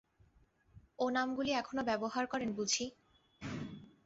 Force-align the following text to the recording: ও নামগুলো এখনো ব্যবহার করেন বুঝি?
ও 0.99 1.05
নামগুলো 1.09 1.49
এখনো 1.53 1.81
ব্যবহার 1.89 2.23
করেন 2.27 2.49
বুঝি? 2.53 2.85